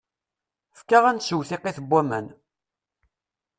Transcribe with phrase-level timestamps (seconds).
[0.73, 2.27] Efk-aɣ ad nsew tiqit n waman.